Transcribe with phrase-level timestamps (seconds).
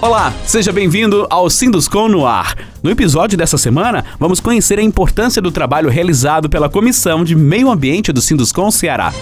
[0.00, 2.56] Olá, seja bem-vindo ao Sinduscom no Ar.
[2.80, 7.68] No episódio dessa semana, vamos conhecer a importância do trabalho realizado pela Comissão de Meio
[7.68, 9.12] Ambiente do Sinduscom Ceará.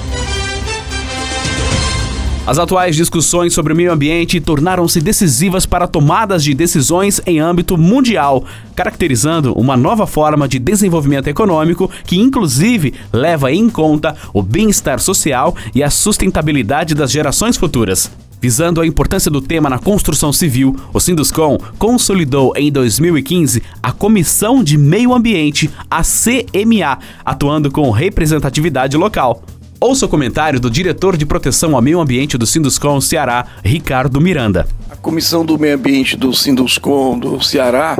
[2.46, 7.79] As atuais discussões sobre o meio ambiente tornaram-se decisivas para tomadas de decisões em âmbito
[7.79, 15.01] mundial, caracterizando uma nova forma de desenvolvimento econômico que, inclusive, leva em conta o bem-estar
[15.01, 18.11] social e a sustentabilidade das gerações futuras.
[18.41, 24.62] Visando a importância do tema na construção civil, o Sinduscom consolidou em 2015 a Comissão
[24.62, 29.42] de Meio Ambiente, a CMA, atuando com representatividade local.
[29.80, 34.66] Ouça o comentário do diretor de proteção ao meio ambiente do Sinduscom Ceará, Ricardo Miranda.
[34.91, 37.98] A Comissão do Meio Ambiente do Sinduscom do Ceará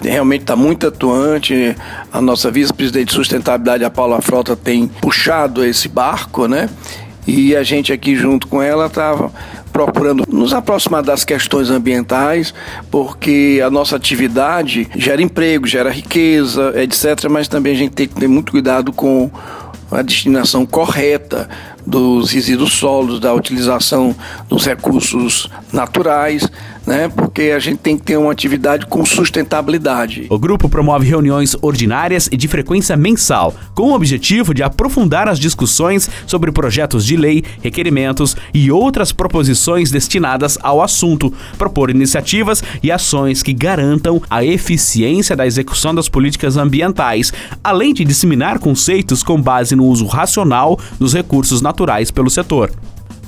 [0.00, 1.74] realmente está muito atuante.
[2.12, 6.68] A nossa vice-presidente de sustentabilidade, a Paula Frota, tem puxado esse barco, né?
[7.26, 9.32] E a gente aqui junto com ela estava
[9.76, 12.54] procurando nos aproximar das questões ambientais,
[12.90, 17.28] porque a nossa atividade gera emprego, gera riqueza, etc.
[17.28, 19.30] Mas também a gente tem que ter muito cuidado com
[19.90, 21.46] a destinação correta
[21.86, 24.16] dos resíduos sólidos, da utilização
[24.48, 26.48] dos recursos naturais,
[26.86, 27.08] né?
[27.08, 30.26] Porque a gente tem que ter uma atividade com sustentabilidade.
[30.30, 35.38] O grupo promove reuniões ordinárias e de frequência mensal, com o objetivo de aprofundar as
[35.38, 42.92] discussões sobre projetos de lei, requerimentos e outras proposições destinadas ao assunto, propor iniciativas e
[42.92, 49.40] ações que garantam a eficiência da execução das políticas ambientais, além de disseminar conceitos com
[49.40, 52.70] base no uso racional dos recursos naturais pelo setor.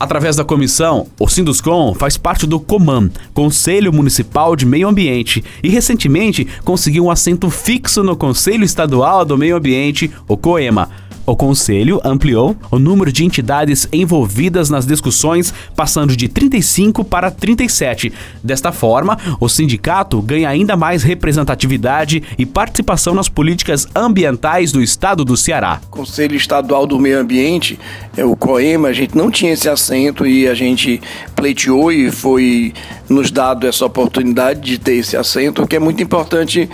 [0.00, 5.68] Através da comissão, o Sinduscom faz parte do COMAN, Conselho Municipal de Meio Ambiente, e
[5.68, 10.88] recentemente conseguiu um assento fixo no Conselho Estadual do Meio Ambiente, o COEMA.
[11.28, 18.10] O Conselho ampliou o número de entidades envolvidas nas discussões, passando de 35 para 37.
[18.42, 25.22] Desta forma, o sindicato ganha ainda mais representatividade e participação nas políticas ambientais do estado
[25.22, 25.82] do Ceará.
[25.90, 27.78] Conselho Estadual do Meio Ambiente,
[28.16, 30.98] é o COEMA, a gente não tinha esse assento e a gente
[31.36, 32.72] pleiteou e foi
[33.06, 36.70] nos dado essa oportunidade de ter esse assento, que é muito importante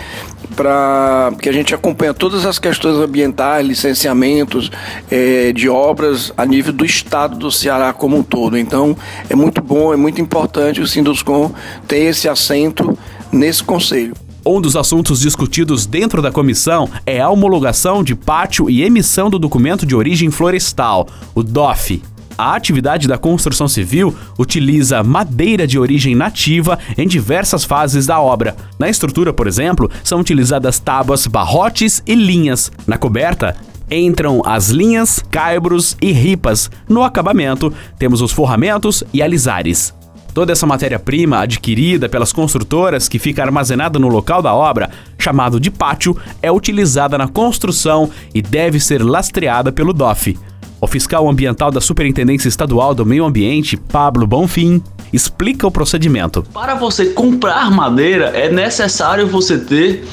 [0.55, 4.71] para que a gente acompanhe todas as questões ambientais, licenciamentos
[5.11, 8.57] é, de obras a nível do estado do Ceará como um todo.
[8.57, 8.97] Então,
[9.29, 11.51] é muito bom, é muito importante o Sinduscom
[11.87, 12.97] ter esse assento
[13.31, 14.15] nesse conselho.
[14.47, 19.39] Um dos assuntos discutidos dentro da comissão é a homologação de pátio e emissão do
[19.39, 22.01] documento de origem florestal, o DOF.
[22.37, 28.55] A atividade da construção civil utiliza madeira de origem nativa em diversas fases da obra.
[28.77, 32.71] Na estrutura, por exemplo, são utilizadas tábuas, barrotes e linhas.
[32.85, 33.55] Na coberta,
[33.89, 36.69] entram as linhas, caibros e ripas.
[36.89, 39.93] No acabamento, temos os forramentos e alisares.
[40.33, 45.71] Toda essa matéria-prima adquirida pelas construtoras que fica armazenada no local da obra, chamado de
[45.71, 50.37] pátio, é utilizada na construção e deve ser lastreada pelo DOF.
[50.85, 56.43] O fiscal ambiental da Superintendência Estadual do Meio Ambiente, Pablo Bonfim, explica o procedimento.
[56.53, 60.05] Para você comprar madeira, é necessário você ter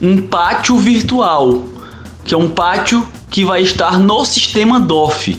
[0.00, 1.64] um pátio virtual,
[2.24, 5.36] que é um pátio que vai estar no sistema DOF.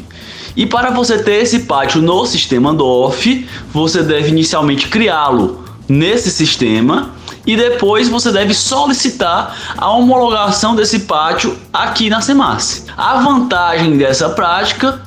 [0.57, 7.11] E para você ter esse pátio no sistema DOF, você deve inicialmente criá-lo nesse sistema
[7.45, 12.85] e depois você deve solicitar a homologação desse pátio aqui na SEMAS.
[12.95, 15.01] A vantagem dessa prática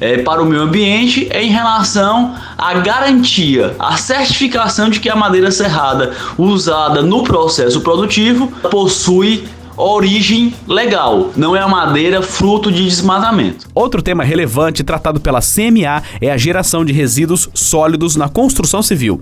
[0.00, 5.16] é, para o meio ambiente é em relação à garantia, à certificação de que a
[5.16, 12.84] madeira serrada usada no processo produtivo possui origem legal, não é a madeira fruto de
[12.84, 13.66] desmatamento.
[13.74, 19.20] Outro tema relevante tratado pela CMA é a geração de resíduos sólidos na construção civil.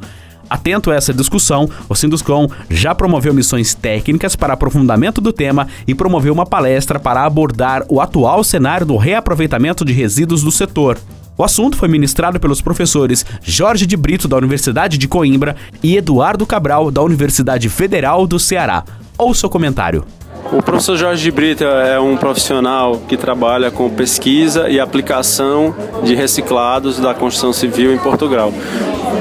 [0.48, 5.94] Atento a essa discussão, o Sinduscom já promoveu missões técnicas para aprofundamento do tema e
[5.94, 10.98] promoveu uma palestra para abordar o atual cenário do reaproveitamento de resíduos do setor.
[11.36, 16.46] O assunto foi ministrado pelos professores Jorge de Brito, da Universidade de Coimbra, e Eduardo
[16.46, 18.84] Cabral, da Universidade Federal do Ceará.
[19.18, 20.04] Ouça o comentário.
[20.52, 25.74] O professor Jorge de Brito é um profissional que trabalha com pesquisa e aplicação
[26.04, 28.52] de reciclados da construção civil em Portugal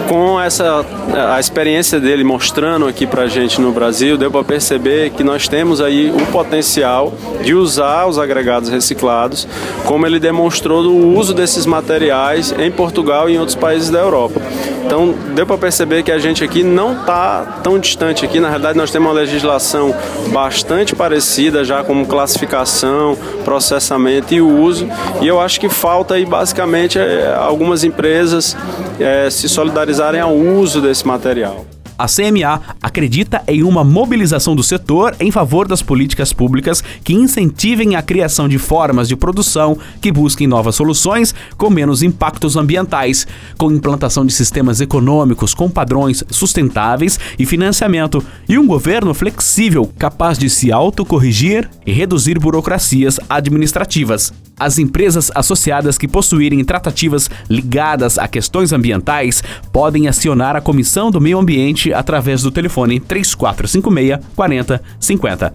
[0.07, 0.85] com essa
[1.33, 5.81] a experiência dele mostrando aqui para gente no Brasil, deu para perceber que nós temos
[5.81, 7.13] aí o potencial
[7.43, 9.47] de usar os agregados reciclados,
[9.85, 14.41] como ele demonstrou no uso desses materiais em Portugal e em outros países da Europa.
[14.85, 18.39] Então, deu para perceber que a gente aqui não está tão distante aqui.
[18.39, 19.95] Na realidade, nós temos uma legislação
[20.27, 24.87] bastante parecida já como classificação, processamento e uso.
[25.21, 28.57] E eu acho que falta aí basicamente é, algumas empresas
[28.99, 29.47] é, se
[29.83, 31.65] solidarizarem ao uso desse material.
[31.97, 37.95] A CMA acredita em uma mobilização do setor em favor das políticas públicas que incentivem
[37.95, 43.71] a criação de formas de produção que busquem novas soluções com menos impactos ambientais, com
[43.71, 50.49] implantação de sistemas econômicos com padrões sustentáveis e financiamento, e um governo flexível capaz de
[50.49, 54.33] se autocorrigir e reduzir burocracias administrativas.
[54.59, 61.19] As empresas associadas que possuírem tratativas ligadas a questões ambientais podem acionar a Comissão do
[61.19, 65.53] Meio Ambiente através do telefone 3456 4050.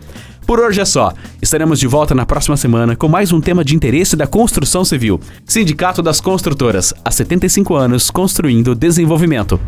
[0.49, 1.13] Por hoje é só.
[1.43, 5.21] Estaremos de volta na próxima semana com mais um tema de interesse da construção civil.
[5.45, 9.61] Sindicato das Construtoras, há 75 anos construindo desenvolvimento.